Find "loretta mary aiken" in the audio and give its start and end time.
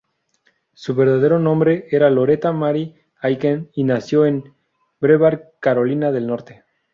2.09-3.69